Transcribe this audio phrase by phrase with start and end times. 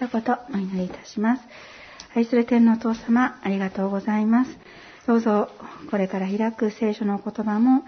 [0.00, 1.42] 一言お祈りいたします。
[2.14, 4.58] 愛する天のお父様、ありがとうございます。
[5.06, 5.50] どうぞ、
[5.90, 7.84] これから開く聖書の言葉も、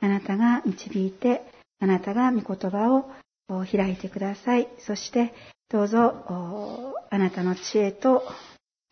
[0.00, 1.42] あなたが導いて、
[1.78, 4.66] あなたが御言葉を開いてください。
[4.80, 5.32] そして、
[5.68, 8.24] どうぞ、あなたの知恵と、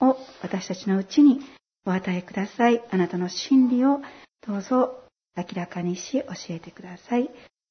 [0.00, 1.40] を私たちのうちに
[1.84, 2.80] お与えください。
[2.88, 4.00] あなたの真理を
[4.46, 5.02] どうぞ
[5.36, 7.24] 明らかにし教えてください。
[7.24, 7.28] イ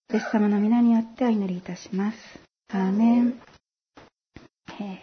[0.09, 2.17] エス様の皆によってお祈りいたします。
[2.73, 3.58] アーメン。
[4.81, 4.97] 今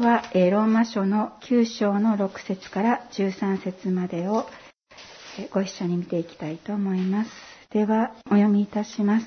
[0.00, 4.46] 日は、ローマ書の9章の6節から13節までを、
[5.50, 7.30] ご一緒に見ていきたいと思います。
[7.70, 9.26] では、お読みいたします。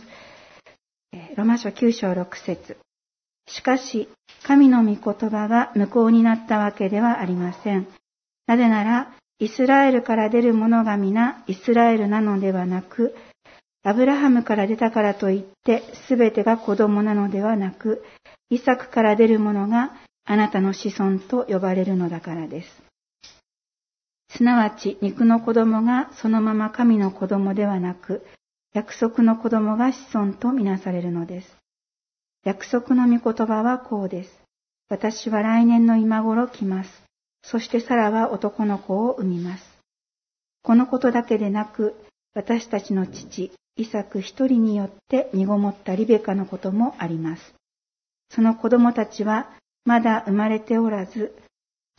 [1.36, 2.78] ローマ書9章6節
[3.50, 4.08] しかし、
[4.44, 7.88] 神の御言葉が無効になったわけではありません。
[8.48, 13.14] なぜなら、イスラエルから出る者が皆イスラエルなのではなく、
[13.84, 18.06] アブラハムから出たからといってすべてが子供なのではなく、
[18.50, 19.92] イサクから出る者が
[20.26, 22.84] あなたの子孫と呼ばれるのだからです。
[24.30, 28.26] すなわち肉の子供がそのまま神の子供ではなく、
[28.74, 31.58] 約束の子供が子孫とみなされるのです。
[32.44, 34.44] 約束の御言葉はこうです。
[34.90, 36.90] 私は来年の今頃来ます。
[37.44, 39.64] そしてサラは男の子を産みます。
[40.64, 41.96] このことだけでなく、
[42.34, 47.42] 私たちの父、イサク一人によって身ごもったリベカのこともあります。
[48.34, 49.50] その子供たちは
[49.86, 51.36] まだ生まれておらず、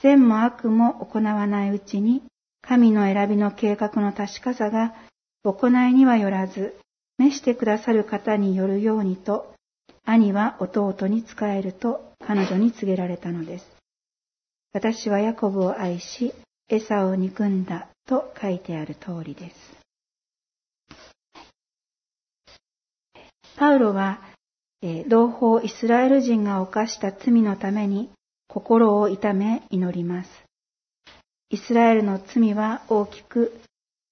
[0.03, 2.23] 善も悪も行わないうちに、
[2.61, 4.95] 神の選びの計画の確かさが
[5.45, 6.77] 行いにはよらず、
[7.19, 9.55] 召してくださる方によるようにと、
[10.05, 13.67] 兄は弟に仕えると彼女に告げられたのです。
[14.73, 16.35] 私はヤコブを愛し、
[16.69, 19.57] エサを憎んだと書いてある通りです。
[23.57, 24.34] パウロは、
[25.09, 28.11] 同胞イスラエル人が犯した罪のために
[28.49, 30.31] 心を痛め祈ります。
[31.49, 33.59] イスラエルの罪は大きく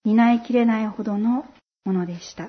[0.04, 1.44] 担いきれないほどの
[1.84, 2.48] ものでした。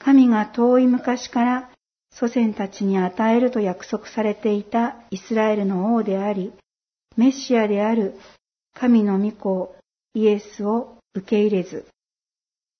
[0.00, 1.70] 神が遠い昔から
[2.10, 6.52] 祖先たちに与えると約束されていたイスラエルの王であり、
[7.16, 8.18] メシアである
[8.74, 9.76] 神の御子
[10.14, 11.86] イエスを受け入れず、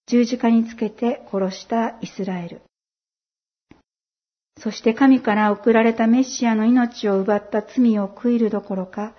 [0.07, 2.63] 十字架につけて殺したイスラエル。
[4.61, 9.15] そして神から送られたメシアの命を奪った罪を悔いるどころか、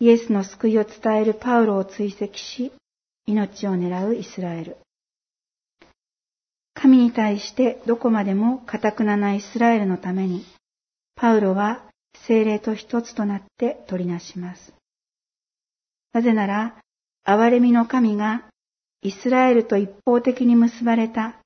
[0.00, 2.72] イエスの救いを伝えるパウロを追跡し、
[3.26, 4.76] 命を狙うイスラエル。
[6.74, 10.46] 神に対してどこまでも堅くなないイスラエルのために、
[11.16, 11.82] パウロは
[12.26, 14.72] 精霊と一つとなって取りなします。
[16.12, 16.76] なぜなら、
[17.26, 18.44] 憐れみの神が
[19.02, 21.36] イスラエルと一方的に結ばれた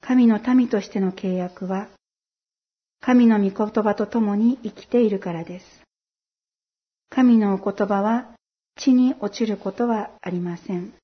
[0.00, 1.88] 神の民としての契約は、
[3.06, 5.66] 神の御言葉と共に生きているからです。
[7.10, 8.30] 神のお言葉は
[8.76, 10.94] 地に落ちることはありません。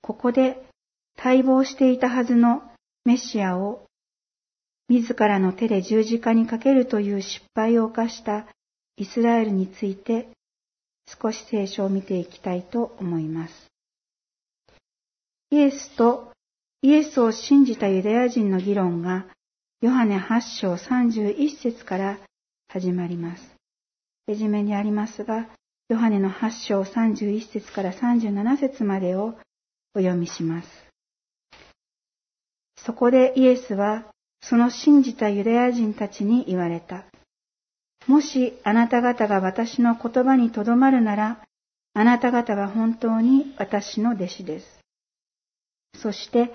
[0.00, 0.64] ここで
[1.22, 2.62] 待望していたはずの
[3.04, 3.84] メシアを
[4.88, 8.46] 自らの手で十字架にかけるという失敗を犯した
[8.96, 10.28] イスラエルについて
[11.22, 13.54] 少し聖書を見ていきたいと思います。
[15.50, 16.32] イエスと
[16.80, 19.26] イエスを信じたユダヤ人の議論が
[19.82, 22.18] ヨハネ8章31節から
[22.66, 23.42] 始まります。
[24.26, 25.48] レジュメにありますが、
[25.90, 29.34] ヨハネの8章31節から37節までを
[29.94, 30.68] お読みします。
[32.78, 34.06] そこでイエスは、
[34.40, 37.04] その信じたユダヤ人たちに言われた。
[38.06, 41.44] もしあなた方が私の言葉にとどまるなら、
[41.92, 44.80] あなた方は本当に私の弟子です。
[45.98, 46.50] そして、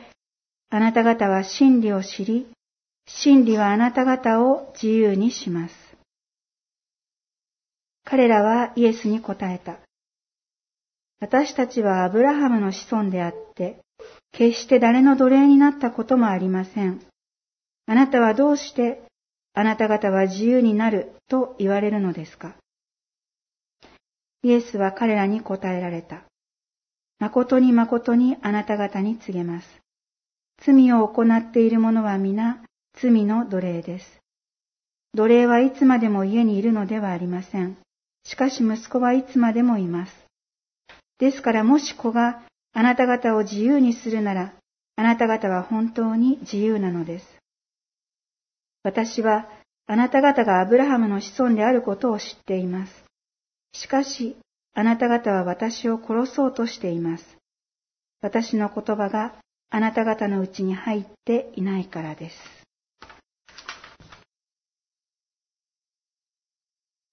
[0.71, 2.51] あなた方は真理を知り、
[3.19, 5.75] 真理はあなた方を自由にします。
[8.03, 9.77] 彼らはイエスに答えた。
[11.19, 13.77] 私たちはアブラハムの子孫であって、
[14.31, 17.01] 決して誰の奴隷になったこともありません。
[17.85, 19.03] あなたはどうして
[19.53, 22.55] あなた方は自由になると言われるのですか
[24.43, 26.23] イエスは彼らに答えられた。
[27.19, 29.67] 誠に誠にあなた方に告げます。
[30.65, 32.63] 罪を行っている者は皆
[32.99, 34.21] 罪の奴隷です。
[35.13, 37.77] 奴隷はいつまでも家にいるのではありません。
[38.23, 40.13] しかし息子はいつまでもいます。
[41.19, 42.43] ですからもし子が
[42.73, 44.53] あなた方を自由にするなら、
[44.95, 47.25] あなた方は本当に自由なのです。
[48.83, 49.49] 私は、
[49.87, 52.93] あなた方がアブラハムの子孫であることを知っています。
[53.73, 54.37] しかし、
[54.73, 57.37] あなた方は私を殺そうとしています。
[58.21, 59.35] 私の言葉が
[59.69, 62.60] あなた方のうちに入っていないからです。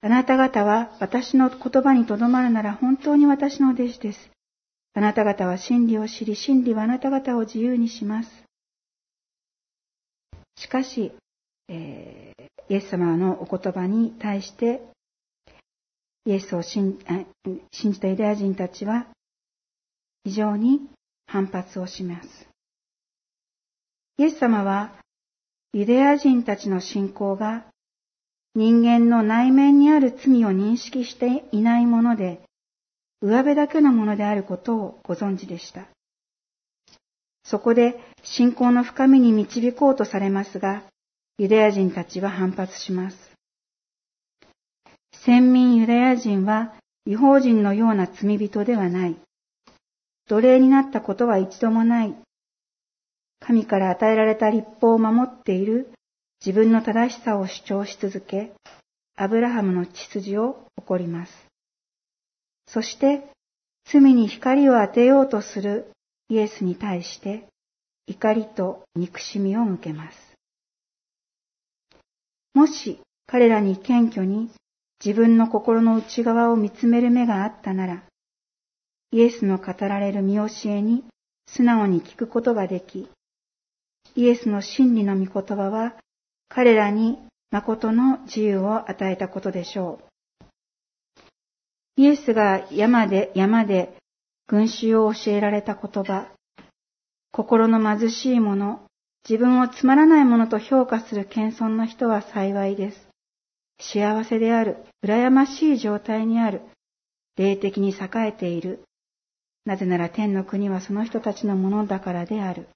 [0.00, 4.30] あなた方は私の言葉にとどまるなら本当に私の弟子です。
[4.94, 8.30] あなた方は真理を知り、真理はあなた方を自由にします。
[10.56, 11.12] しかし、
[11.68, 14.82] えー、イエス様のお言葉に対して、
[16.24, 16.98] イエスを信
[17.72, 19.06] じたユダヤ人たちは、
[20.24, 20.88] 非常に
[21.26, 22.28] 反発をします。
[24.18, 24.92] イエス様は、
[25.72, 27.64] ユダヤ人たちの信仰が
[28.58, 32.40] 人間の内面にある罪を認識していないもので、
[33.22, 35.86] 上辺だけのものであることをご存知でした。
[37.44, 40.82] そこで信仰の深みに導こうとされますが、
[41.38, 43.16] ユダヤ人たちは反発します。
[45.12, 46.74] 先民ユダヤ人は
[47.06, 49.14] 違法人のような罪人ではない。
[50.28, 52.14] 奴隷になったことは一度もない。
[53.38, 55.92] 神から与えられた立法を守っている
[56.44, 58.52] 自分の正しさを主張し続け、
[59.16, 61.32] アブラハムの血筋を誇ります。
[62.66, 63.28] そして、
[63.90, 65.90] 罪に光を当てようとする
[66.28, 67.48] イエスに対して
[68.06, 70.16] 怒りと憎しみを向けます。
[72.54, 74.50] もし彼らに謙虚に
[75.04, 78.02] 自分の心の内側を見つめる目があったなら、
[79.10, 81.04] イエスの語られる見教えに
[81.46, 83.08] 素直に聞くことができ、
[84.14, 85.96] イエスの真理の御言葉は
[86.48, 87.18] 彼らに
[87.50, 90.08] 誠の自由を与えたことでしょう。
[91.96, 93.96] イエスが山で山で
[94.46, 96.28] 群衆を教えられた言葉、
[97.32, 98.80] 心の貧しい者、
[99.28, 103.08] 自分をつまらないものと評価する謙遜な人は幸いです。
[103.80, 106.62] 幸せである、羨ましい状態にある、
[107.36, 108.82] 霊的に栄えている。
[109.64, 112.68] なぜなら天の国はその人たちのものだからである。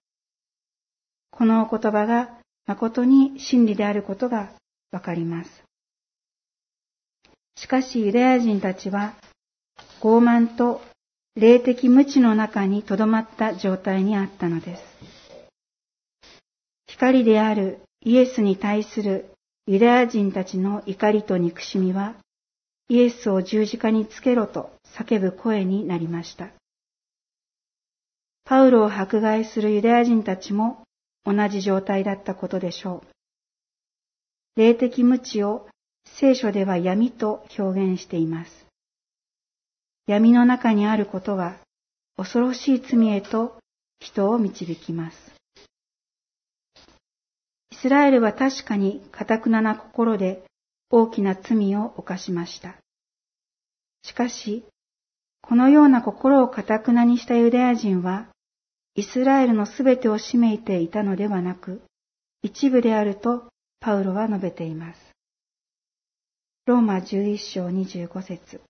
[1.30, 4.52] このお言葉が誠に真理であることが
[4.90, 5.50] わかります。
[7.56, 9.14] しかしユダヤ人たちは
[10.00, 10.80] 傲慢と
[11.34, 14.82] 霊的無知の中に留まった状態にあったのです。
[16.88, 19.32] 光であるイエスに対する
[19.66, 22.14] ユダヤ人たちの怒りと憎しみは、
[22.88, 26.48] イエスを十字架につけろと叫ぶ声になりました。
[28.44, 30.82] パウロを迫害するユダヤ人たちも
[31.24, 34.60] 同じ状態だったことでしょう。
[34.60, 35.68] 霊的無知を
[36.04, 38.66] 聖書では闇と表現しています。
[40.06, 41.56] 闇の中にあることは
[42.16, 43.58] 恐ろしい罪へと
[44.00, 45.16] 人を導きます。
[47.70, 50.44] イスラエルは確かに堅くなな心で
[50.90, 52.76] 大きな罪を犯しました。
[54.02, 54.64] しかし、
[55.40, 58.28] このような心を堅くなにしたユダヤ人は、
[58.94, 61.80] イスラエルのすべてを占めていたのではなく、
[62.42, 63.44] 一部であると
[63.80, 65.00] パウロは述べています。
[66.66, 68.60] ローマ11章25節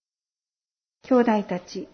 [1.02, 1.88] 兄弟たち、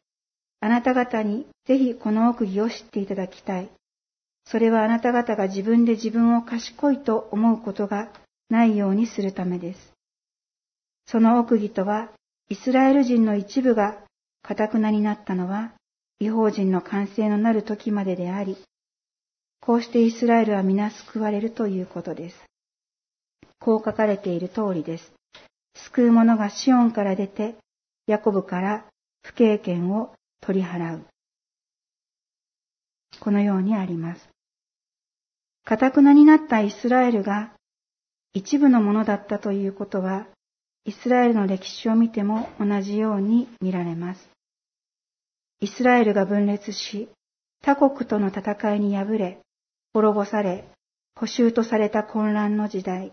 [0.61, 3.71] あなた方にぜひこの奥義を知っていただきたい。
[4.45, 8.11] それはあなた方が自分で自分を賢いと思うことが
[8.51, 9.93] ないようにするためです。
[11.07, 12.11] その奥義とは、
[12.51, 13.97] イスラエル人の一部が
[14.43, 15.73] 堅くなになったのは、
[16.20, 18.56] 違法人の完成のなる時までであり、
[19.61, 22.37] こうしてイスラエルは皆救われるということです。
[23.61, 25.12] こう書かれている通りです。
[25.75, 27.57] 救う者がシオンから出て、
[28.07, 28.87] ヤコブから
[29.23, 31.07] 不経験を取り払う。
[33.21, 34.28] このようにあります。
[35.64, 37.52] かたくなになったイスラエルが
[38.33, 40.26] 一部のものだったということは、
[40.85, 44.38] イスラエルの歴史を見ても同じように見られます。
[45.61, 47.09] イスラエルが分裂し、
[47.62, 49.41] 他国との戦いに敗れ、
[49.93, 50.69] 滅ぼされ、
[51.17, 53.12] 補修とされた混乱の時代。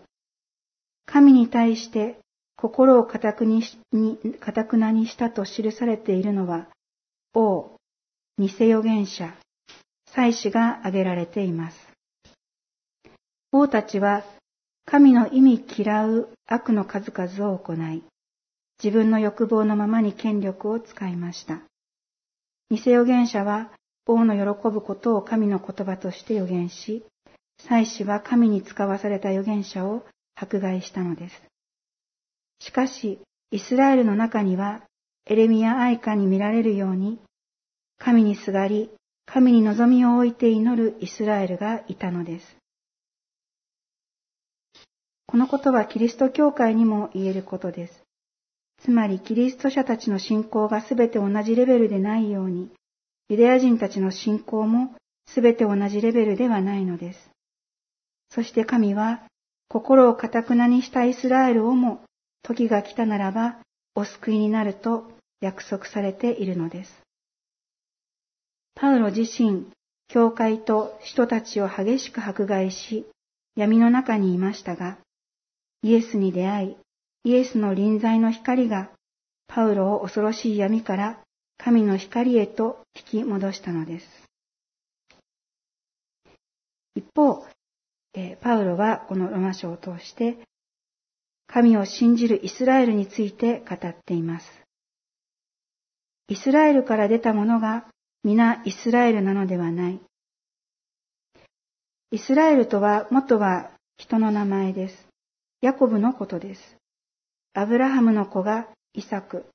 [1.06, 2.18] 神に対して
[2.56, 3.62] 心を固くに
[4.40, 6.68] 固くなにしたと記されているのは、
[7.34, 7.76] 王、
[8.38, 9.34] 偽預言者、
[10.14, 11.76] 祭司が挙げられています。
[13.52, 14.24] 王たちは、
[14.84, 18.04] 神の意味嫌う悪の数々を行い、
[18.82, 21.60] 自分の欲望のままに権力を使いました。
[22.70, 23.70] 偽預言者は、
[24.06, 27.04] 王の喜ぶことを神の言葉として預言し、
[27.58, 30.04] 祭司は神に使わされた預言者を
[30.34, 31.42] 迫害したのです。
[32.60, 33.20] しかし、
[33.50, 34.82] イスラエルの中には、
[35.26, 37.20] エレミア愛歌に見られるように、
[37.98, 38.90] 神にすがり、
[39.26, 42.56] 神に望みを置いて祈るイスラエルがいたのです。
[45.26, 48.05] このことはキリスト教会にも言えることです。
[48.86, 52.70] つまりキリスト者たちの信仰がすべて同じレベルでないように、
[53.28, 54.94] ユダヤ人たちの信仰も
[55.26, 57.30] すべて同じレベルではないのです。
[58.30, 59.24] そして神は、
[59.68, 62.04] 心をかたくなにしたイスラエルをも
[62.44, 63.56] 時が来たならば
[63.96, 67.02] お救いになると約束されているのです。
[68.76, 69.66] パウロ自身、
[70.06, 73.04] 教会と人たちを激しく迫害し、
[73.56, 74.96] 闇の中にいましたが、
[75.82, 76.76] イエスに出会い、
[77.26, 78.88] イエスの臨在の光が
[79.48, 81.18] パウロを恐ろしい闇から
[81.58, 84.06] 神の光へと引き戻したのです。
[86.94, 87.44] 一方、
[88.40, 90.38] パウロはこのロマ書を通して、
[91.48, 94.46] 神を信じるイスラエルについて語っています。
[96.28, 97.86] イスラエルから出た者が
[98.22, 100.00] 皆イスラエルなのではない。
[102.12, 105.08] イスラエルとは元は人の名前です。
[105.60, 106.75] ヤコブのことです。
[107.58, 109.46] アブラハムの子がイサク、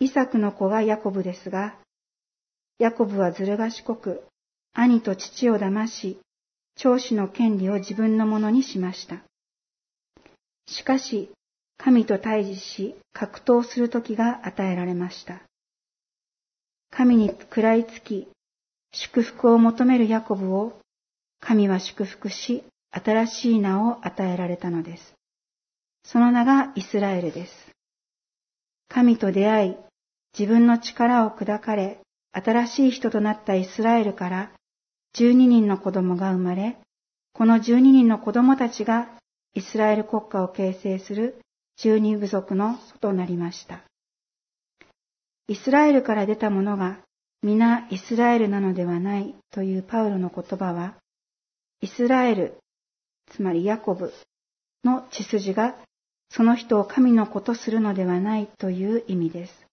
[0.00, 1.76] イサクの子がヤコブですが、
[2.80, 4.24] ヤコブはずる賢く、
[4.74, 6.18] 兄と父を騙し、
[6.74, 9.22] 長子の権利を自分のものにしました。
[10.66, 11.30] しかし、
[11.76, 15.40] 神と対峙し、格闘する時が与えられました。
[16.90, 18.26] 神に食らいつき、
[18.90, 20.80] 祝福を求めるヤコブを、
[21.38, 25.17] 神は祝福し、新しい名を与えられたのです。
[26.10, 27.52] その名がイスラエルです。
[28.88, 29.76] 神と出会い、
[30.38, 32.00] 自分の力を砕かれ、
[32.32, 34.50] 新しい人となったイスラエルから
[35.18, 36.78] 12人の子供が生まれ、
[37.34, 39.10] この12人の子供たちが
[39.52, 41.42] イスラエル国家を形成する
[41.80, 43.82] 12部族の祖となりました。
[45.46, 47.00] イスラエルから出た者が
[47.42, 50.94] 皆イスラエルなのではないというパウロの言葉は、
[51.82, 52.56] イスラエル、
[53.30, 54.10] つまりヤコブ
[54.84, 55.76] の血筋が
[56.30, 59.66] その人を神の子とするのではないという意味です。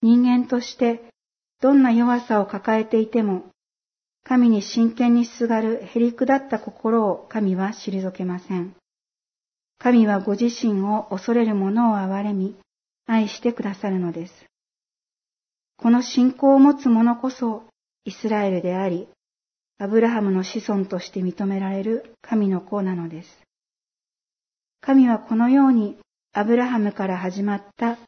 [0.00, 1.02] 人間として
[1.60, 3.44] どんな弱さを抱えていても
[4.24, 8.74] 神に真剣にすがるへりくだった心を神は退けません。
[9.78, 12.54] 神はご自身を恐れる者を憐れみ、
[13.06, 14.32] 愛してくださるのです。
[15.76, 17.64] この信仰を持つ者こそ
[18.04, 19.08] イスラエルであり、
[19.78, 23.28] アブラハムの子孫として認められる神の子なのです。
[24.82, 25.96] 神はこのように
[26.32, 27.98] アブラハムから始まった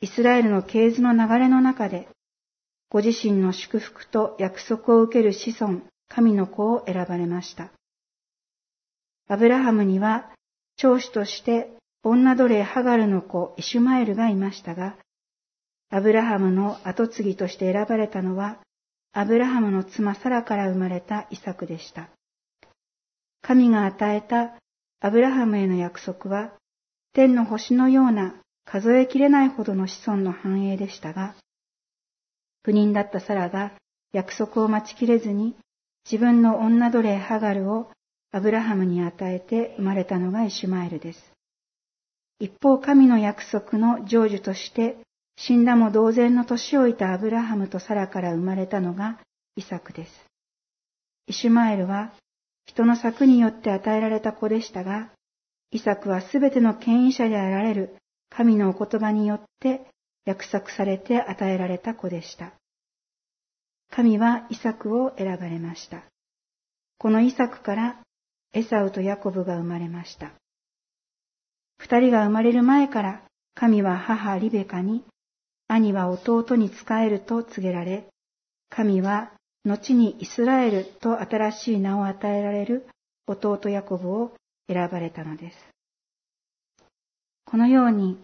[0.00, 2.08] イスラエルの系図の流れの中で、
[2.90, 7.70] ご自身の祝福と約束を受ける子孫、神の子を選ばれました。
[9.28, 10.32] アブラハムには、
[10.76, 11.70] 長子として
[12.02, 14.96] 女奴隷ハガルの子イシュマエルがいましたが、
[15.88, 18.58] アブラハムの後継ぎとして選ばれたのは、
[19.12, 22.08] アブラハムの妻サラから生まれたイサクでした。
[23.40, 24.56] 神が与えた
[25.04, 26.54] アブラハムへの約束は、
[27.12, 31.34] 天の星のような数えきれないほどの子孫の繁栄でしたが、
[32.62, 33.72] 不妊だったサラが
[34.14, 35.56] 約束を待ちきれずに
[36.10, 37.92] 自分の女奴隷ハガルを
[38.32, 41.32] アブラハムに与えて生まれたのがイシュマエルです。
[42.38, 44.96] 一方神の約束の成就として
[45.36, 49.20] 死んだも同然の年老いたアブラハムとサラから生まれたのが
[49.56, 50.12] イサクです。
[51.26, 52.14] イシュマエルは
[52.66, 55.10] 人の策によって与えられた子でしたが、
[55.70, 57.96] イサクはすべての権威者であられる
[58.30, 59.86] 神のお言葉によって
[60.24, 62.52] 約束されて与えられた子でした。
[63.90, 66.02] 神はイサクを選ばれました。
[66.98, 68.00] このイサクから
[68.52, 70.32] エサウとヤコブが生まれました。
[71.78, 73.22] 二人が生まれる前から
[73.54, 75.04] 神は母リベカに、
[75.68, 78.06] 兄は弟に仕えると告げられ、
[78.70, 79.32] 神は
[79.64, 82.86] 後にイスラエルと新しい名を与えられる
[83.26, 84.32] 弟ヤコブを
[84.68, 85.56] 選ばれたのです。
[87.46, 88.18] このように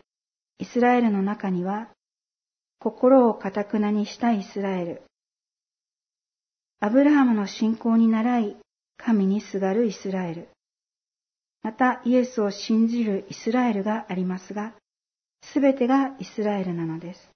[0.59, 1.89] イスラエルの中には、
[2.79, 5.03] 心をかたくなにしたイスラエル、
[6.81, 8.57] アブラハムの信仰に倣い、
[8.97, 10.49] 神にすがるイスラエル、
[11.63, 14.75] またイエスを信じるイスラエルがありますが、
[15.43, 17.31] すべてがイスラエルなのです。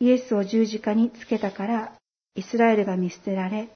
[0.00, 1.95] イエスを十字架につけたから、
[2.36, 3.70] イスラエルが見捨てられ、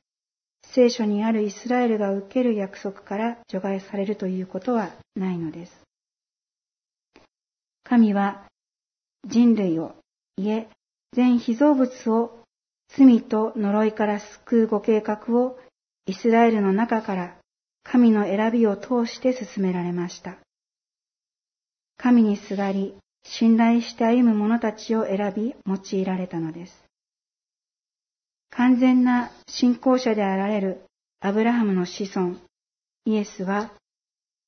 [0.63, 5.73] 聖書にあるイスラエルが受ける約束から除外されるということはないのです。
[7.83, 8.45] 神は
[9.27, 9.97] 人類を、
[10.37, 10.69] いえ、
[11.13, 12.45] 全被造物を
[12.97, 15.59] 罪と呪いから救うご計画を
[16.07, 17.37] イスラエルの中から
[17.83, 20.37] 神の選びを通して進められました。
[21.97, 26.90] 神にすがり、信頼して歩む者たちを選び用いられたのです。
[28.51, 30.85] 完全な信仰者であられる
[31.21, 32.37] アブラハムの子孫、
[33.05, 33.73] イエスは、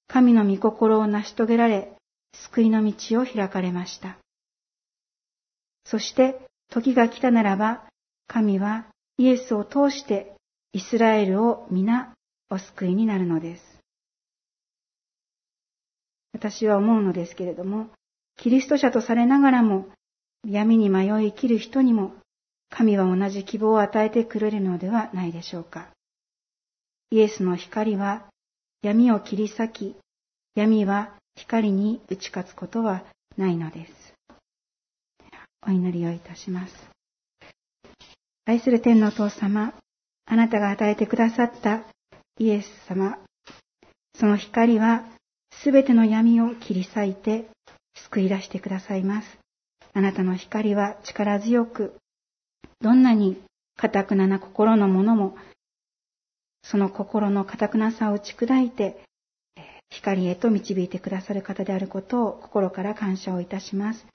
[0.09, 1.97] 神の御心を成し遂げられ、
[2.35, 4.19] 救いの道を開かれました。
[5.85, 6.41] そして
[6.71, 7.85] 時が来たならば、
[8.27, 8.87] 神は
[9.19, 10.35] イエスを通して
[10.73, 12.15] イスラエルを皆
[12.51, 13.63] お救いになるのです。
[16.33, 17.91] 私は思うのですけれども、
[18.37, 19.87] キリスト者とされながらも、
[20.47, 22.15] 闇に迷い生きる人にも、
[22.75, 25.89] 神は同じ希望を与えてくれるのではないでしょうか。
[27.11, 28.25] イエスの光は
[28.81, 29.97] 闇を切り裂き、
[30.55, 33.05] 闇は光に打ち勝つことは
[33.37, 33.93] ないのです。
[35.67, 36.75] お祈りをいたします。
[38.47, 39.75] 愛する天のお父様、
[40.25, 41.83] あなたが与えてくださった
[42.39, 43.19] イエス様、
[44.19, 45.05] その光は
[45.63, 47.49] すべての闇を切り裂いて
[47.95, 49.39] 救い出してくださいます。
[49.93, 51.99] あなたの光は力強く、
[52.83, 53.41] どんなに
[53.77, 55.37] 堅くなな心のものも、
[56.63, 59.05] その心の堅くなさを打ち砕いて、
[59.89, 64.07] 光へと導いてくださる方であることを心から感謝をいたします。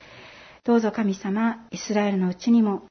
[0.63, 2.83] どうぞ神様、イスラエルのうちにも、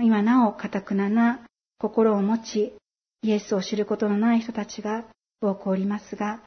[0.00, 1.40] 今なお堅くなな
[1.78, 2.72] 心を持ち、
[3.22, 5.04] イエスを知ることのない人たちが
[5.42, 6.40] 多くおりますが、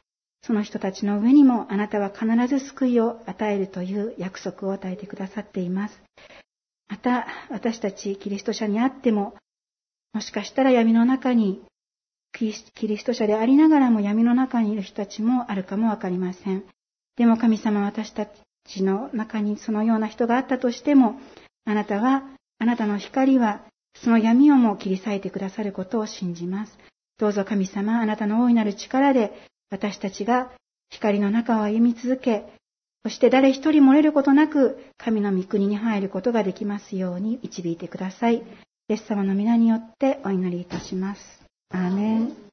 [0.44, 6.02] その人たちの上にもあなたは必ず救いを与えるという約束を与えてくださっています。
[6.92, 9.34] また、私たちキリスト者にあっても、
[10.12, 11.62] もしかしたら闇の中に、
[12.34, 12.52] キ
[12.86, 16.64] リスト者でありながらも闇の中にいる人たちもあるかもわかりません。
[17.16, 18.26] でも神様私た
[18.66, 21.18] ちの中にそのような人があったとしても、
[21.64, 22.24] あなたは、
[22.58, 23.62] あなたの光は、
[23.94, 26.78] その闇をも切り裂いてくださることを信じます。
[27.18, 29.32] どうぞ神様、あなたの大いなる力で、
[29.70, 30.52] 私たちが
[30.90, 32.52] 光の中を歩み続け、
[33.04, 38.36] そして誰一人漏れることなく、神の御国に入ることができますように導いてください。
[38.36, 38.42] イ
[38.88, 41.20] エス様の皆によってお祈りいたします。
[41.70, 42.42] アーメン。